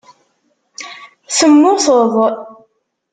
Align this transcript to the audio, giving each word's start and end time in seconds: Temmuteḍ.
Temmuteḍ. 1.37 2.13